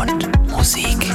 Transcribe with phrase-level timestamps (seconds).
[0.00, 1.12] und Musik.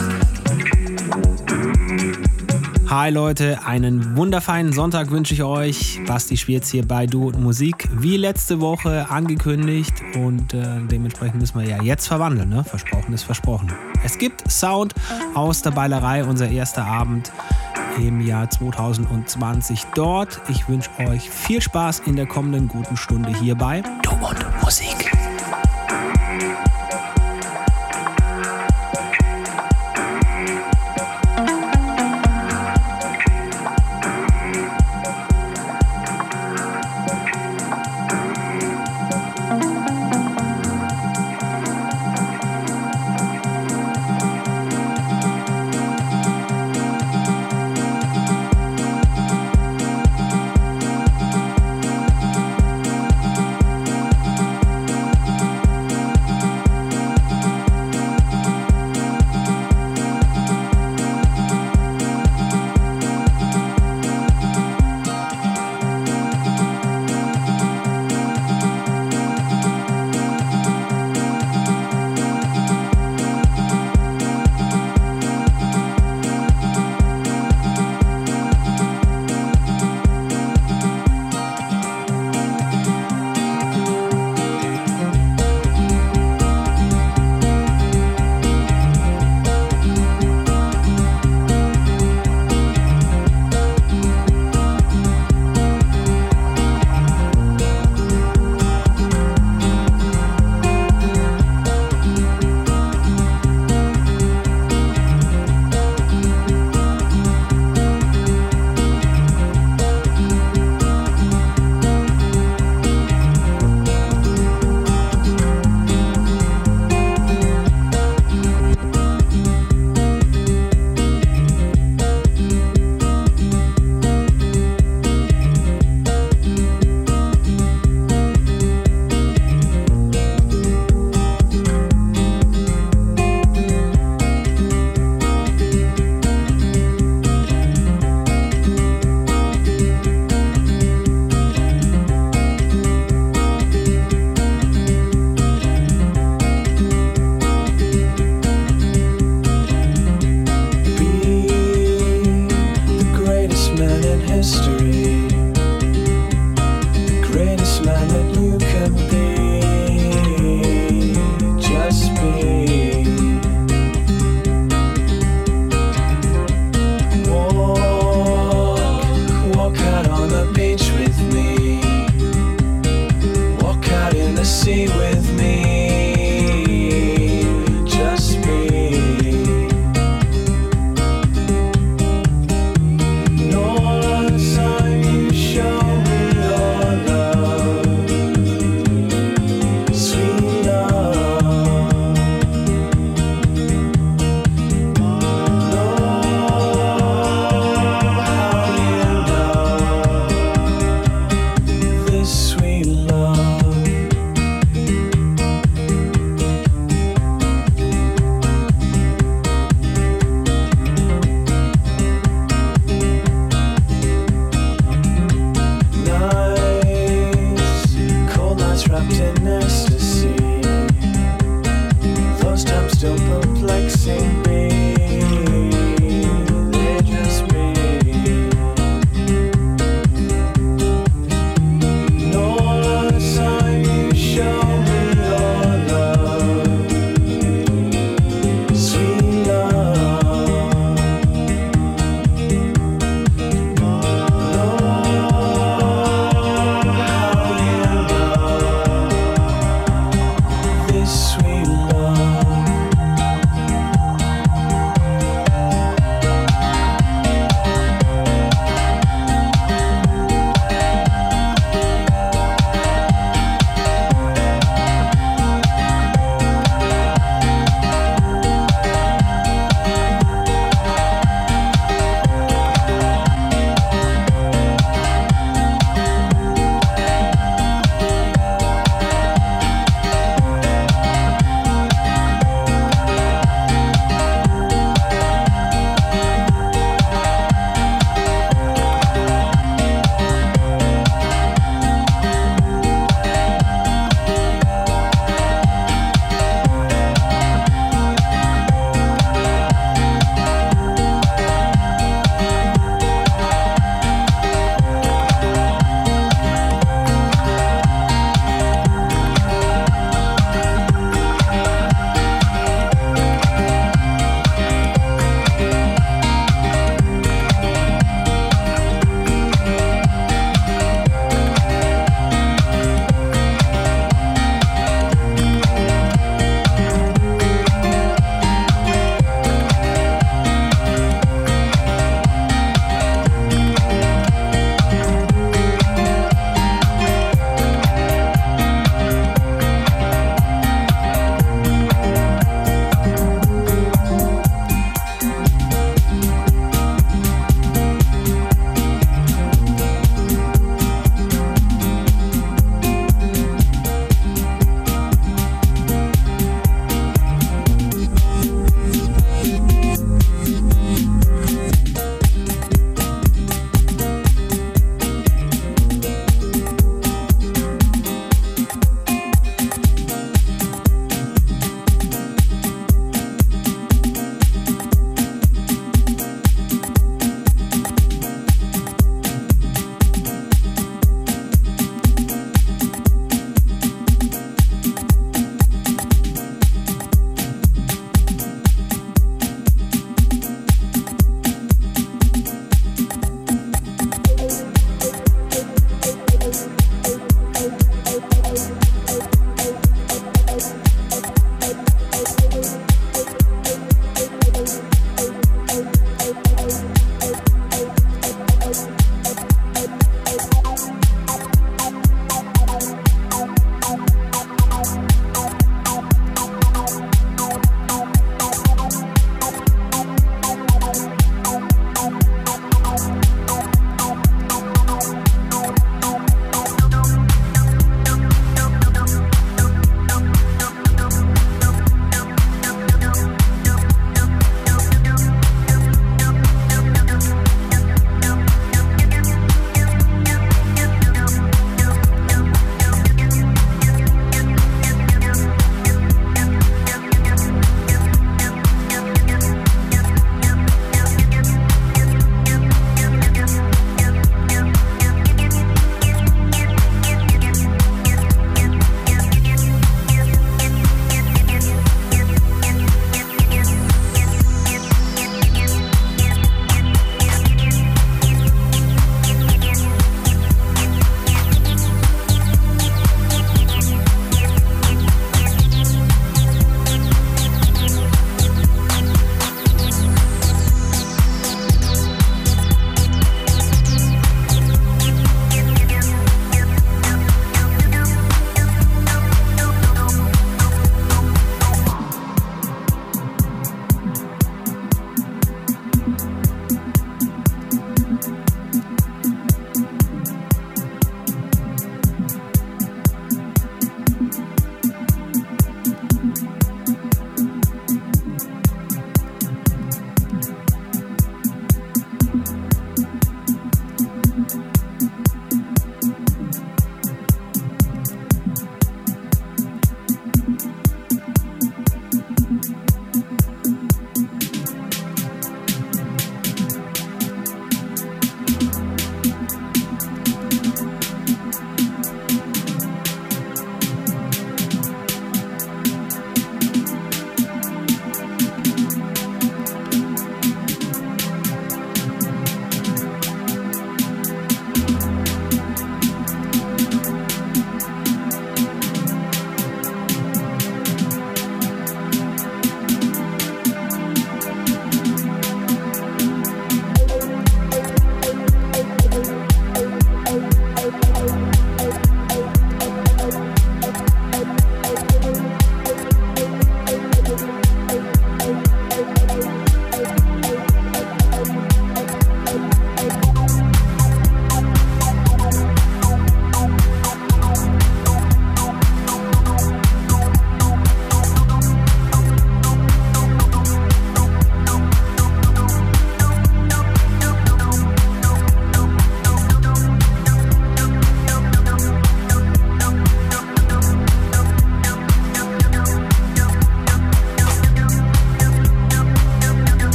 [2.87, 5.99] Hi Leute, einen wundervollen Sonntag wünsche ich euch.
[6.05, 11.59] Basti spielt hier bei Du und Musik, wie letzte Woche angekündigt und äh, dementsprechend müssen
[11.59, 12.49] wir ja jetzt verwandeln.
[12.49, 12.63] Ne?
[12.63, 13.73] Versprochen ist versprochen.
[14.03, 14.93] Es gibt Sound
[15.33, 17.31] aus der Beilerei, unser erster Abend
[17.97, 20.41] im Jahr 2020 dort.
[20.47, 23.81] Ich wünsche euch viel Spaß in der kommenden guten Stunde hierbei.
[24.03, 25.14] Du und Musik.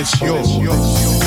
[0.00, 1.19] it's yours.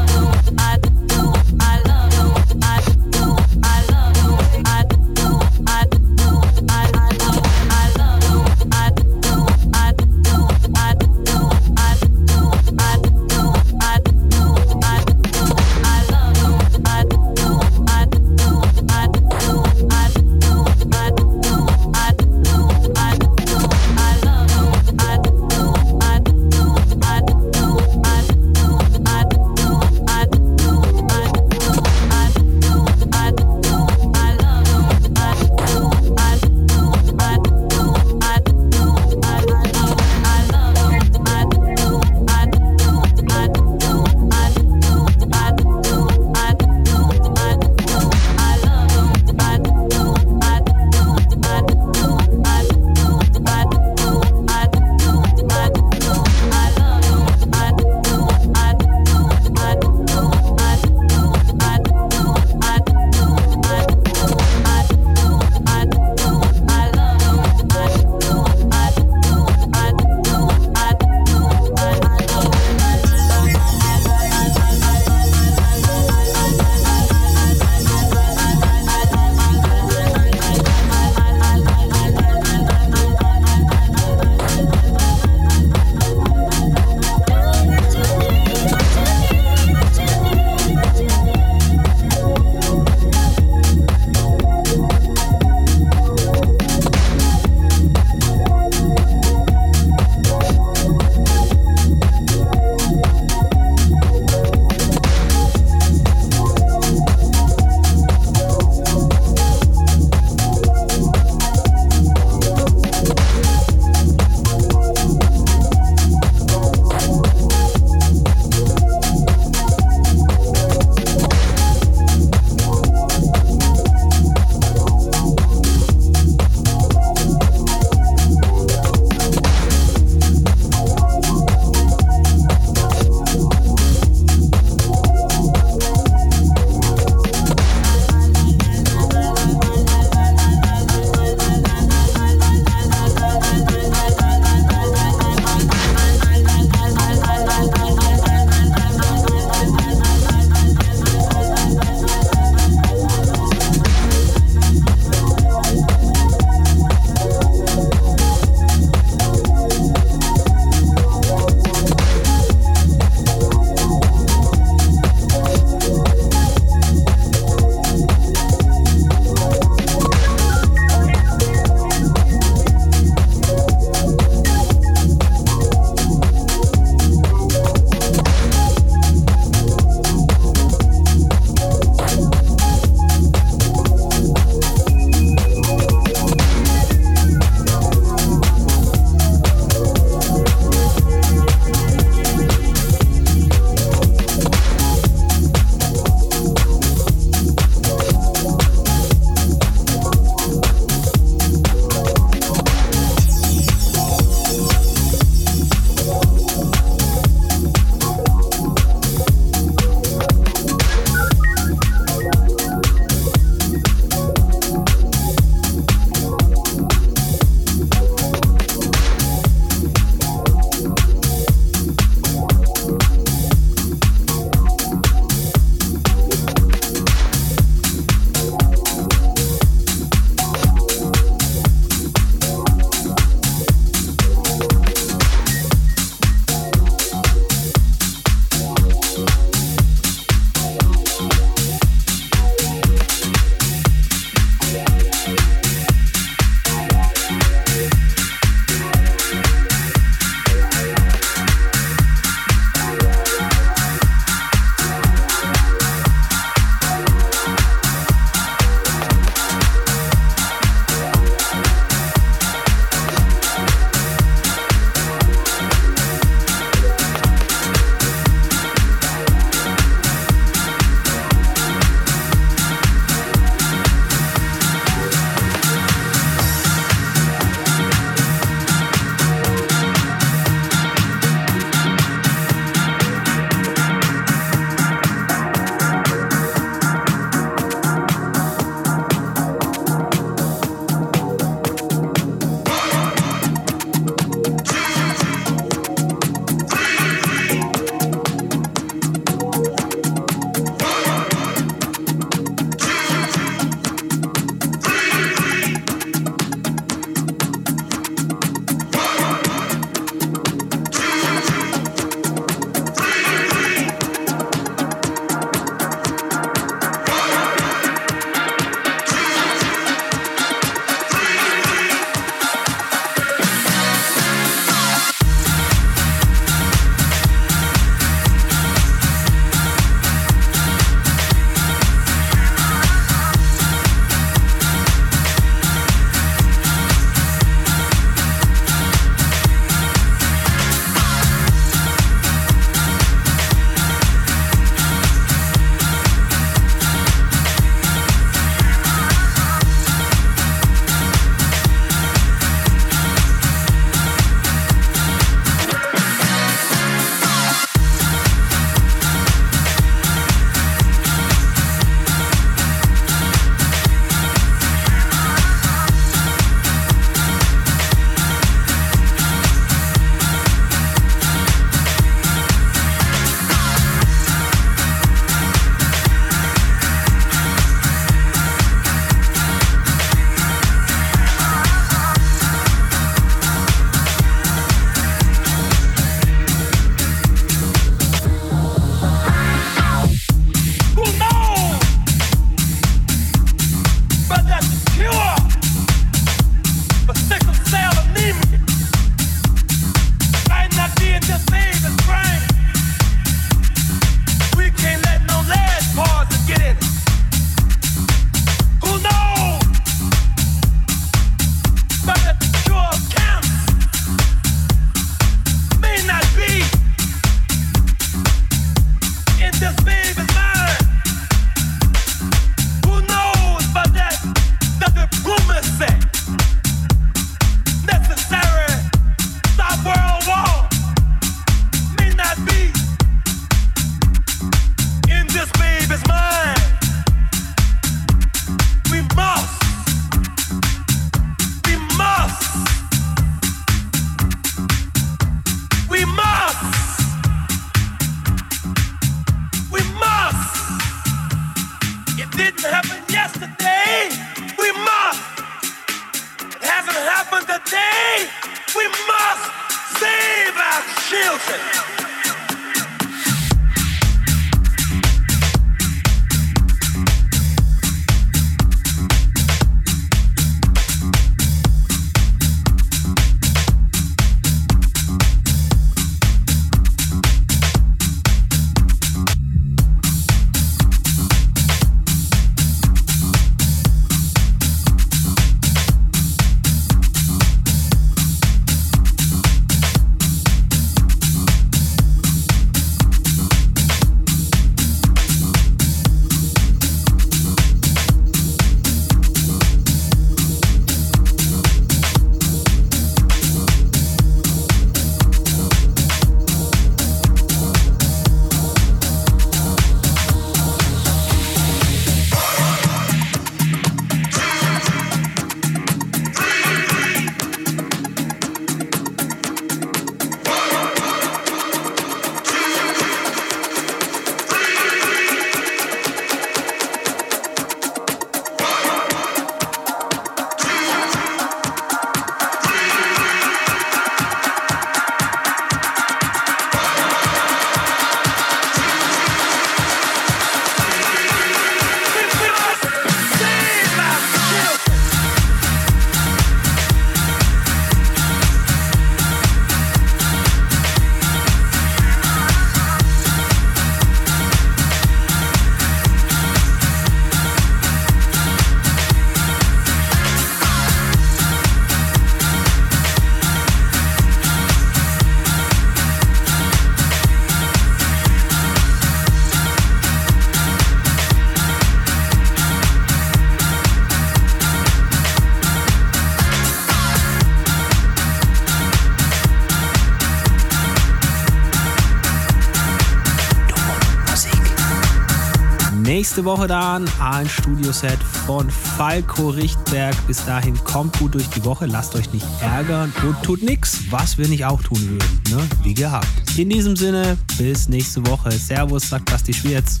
[586.38, 588.16] Nächste Woche dann ein Studioset
[588.46, 590.14] von Falco Richtberg.
[590.28, 594.38] Bis dahin kommt gut durch die Woche, lasst euch nicht ärgern und tut nichts, was
[594.38, 595.68] wir nicht auch tun würden, ne?
[595.82, 596.28] wie gehabt.
[596.56, 598.52] In diesem Sinne, bis nächste Woche.
[598.52, 600.00] Servus, sagt Basti Schwierz.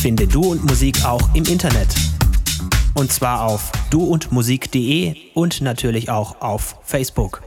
[0.00, 1.88] Finde Du und Musik auch im Internet.
[2.94, 7.42] Und zwar auf duundmusik.de und natürlich auch auf Facebook.